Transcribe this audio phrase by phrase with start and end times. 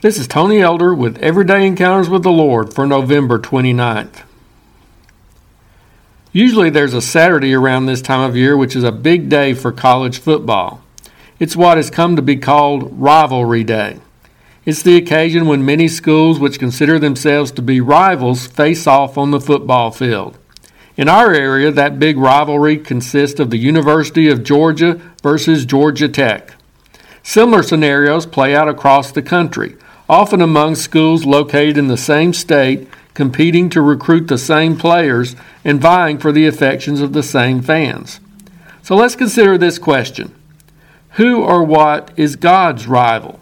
[0.00, 4.22] This is Tony Elder with Everyday Encounters with the Lord for November 29th.
[6.30, 9.72] Usually there's a Saturday around this time of year which is a big day for
[9.72, 10.82] college football.
[11.40, 13.98] It's what has come to be called Rivalry Day.
[14.64, 19.32] It's the occasion when many schools which consider themselves to be rivals face off on
[19.32, 20.38] the football field.
[20.96, 26.54] In our area, that big rivalry consists of the University of Georgia versus Georgia Tech.
[27.24, 29.74] Similar scenarios play out across the country,
[30.08, 35.80] often among schools located in the same state, competing to recruit the same players and
[35.80, 38.20] vying for the affections of the same fans.
[38.82, 40.34] So let's consider this question
[41.12, 43.40] Who or what is God's rival?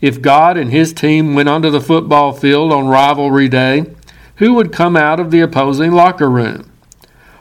[0.00, 3.86] If God and his team went onto the football field on rivalry day,
[4.36, 6.70] who would come out of the opposing locker room?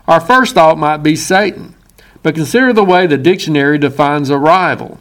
[0.07, 1.76] Our first thought might be Satan,
[2.21, 4.99] but consider the way the dictionary defines a rival.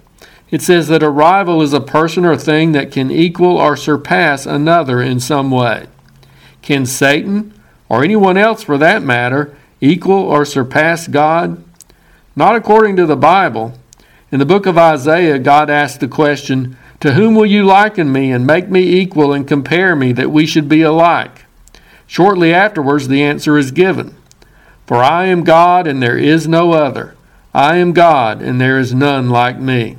[0.51, 4.47] It says that a rival is a person or thing that can equal or surpass
[4.47, 5.87] another in some way.
[6.63, 7.53] Can Satan,
[7.89, 11.63] or anyone else for that matter, equal or surpass God?
[12.37, 13.79] Not according to the Bible.
[14.31, 18.33] In the book of Isaiah, God asked the question, To whom will you liken me
[18.33, 21.45] and make me equal and compare me that we should be alike?
[22.07, 24.17] Shortly afterwards, the answer is given
[24.87, 27.15] For I am God and there is no other.
[27.53, 29.99] I am God and there is none like me.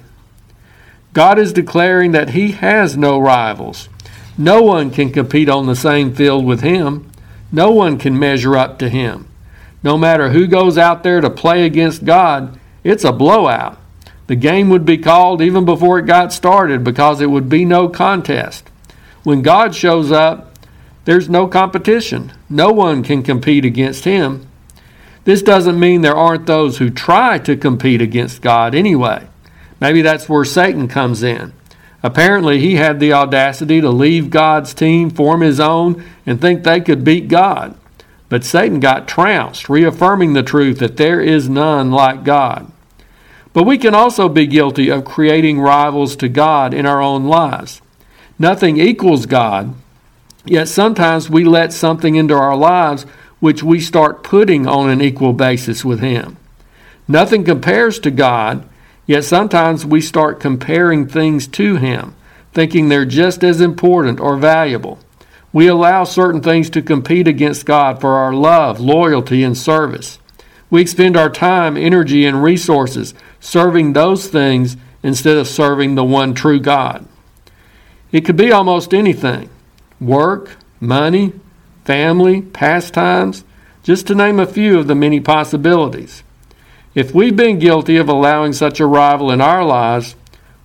[1.15, 3.87] God is declaring that He has no rivals.
[4.37, 7.09] No one can compete on the same field with Him.
[7.53, 9.25] No one can measure up to Him.
[9.81, 13.79] No matter who goes out there to play against God, it's a blowout.
[14.27, 17.87] The game would be called even before it got started because it would be no
[17.87, 18.69] contest.
[19.23, 20.59] When God shows up,
[21.05, 22.33] there's no competition.
[22.49, 24.49] No one can compete against Him.
[25.23, 29.25] This doesn't mean there aren't those who try to compete against God anyway.
[29.79, 31.53] Maybe that's where Satan comes in.
[32.03, 36.79] Apparently, he had the audacity to leave God's team, form his own, and think they
[36.79, 37.75] could beat God.
[38.29, 42.71] But Satan got trounced, reaffirming the truth that there is none like God.
[43.53, 47.81] But we can also be guilty of creating rivals to God in our own lives.
[48.37, 49.73] Nothing equals God,
[50.43, 53.03] yet sometimes we let something into our lives
[53.39, 56.37] which we start putting on an equal basis with Him.
[57.07, 58.67] Nothing compares to God,
[59.07, 62.15] Yet sometimes we start comparing things to Him,
[62.53, 64.99] thinking they're just as important or valuable.
[65.53, 70.19] We allow certain things to compete against God for our love, loyalty, and service.
[70.69, 76.33] We expend our time, energy, and resources serving those things instead of serving the one
[76.33, 77.07] true God.
[78.11, 79.49] It could be almost anything
[79.99, 81.33] work, money,
[81.85, 83.43] family, pastimes,
[83.83, 86.23] just to name a few of the many possibilities.
[86.95, 90.15] If we've been guilty of allowing such a rival in our lives,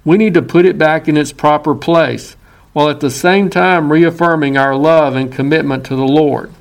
[0.04, 2.36] we need to put it back in its proper place,
[2.72, 6.52] while at the same time reaffirming our love and commitment to the Lord.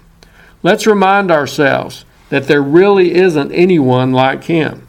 [0.64, 4.88] Let's remind ourselves that there really isn't anyone like Him.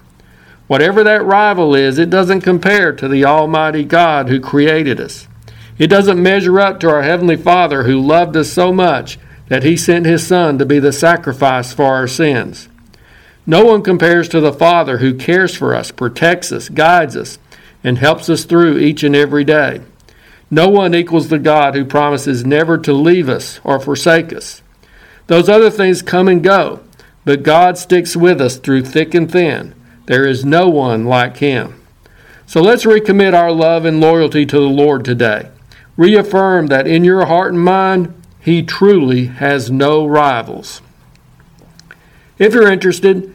[0.66, 5.28] Whatever that rival is, it doesn't compare to the Almighty God who created us.
[5.76, 9.18] It doesn't measure up to our Heavenly Father who loved us so much
[9.48, 12.69] that He sent His Son to be the sacrifice for our sins.
[13.50, 17.40] No one compares to the Father who cares for us, protects us, guides us,
[17.82, 19.80] and helps us through each and every day.
[20.52, 24.62] No one equals the God who promises never to leave us or forsake us.
[25.26, 26.78] Those other things come and go,
[27.24, 29.74] but God sticks with us through thick and thin.
[30.06, 31.84] There is no one like Him.
[32.46, 35.50] So let's recommit our love and loyalty to the Lord today.
[35.96, 40.82] Reaffirm that in your heart and mind, He truly has no rivals.
[42.38, 43.34] If you're interested,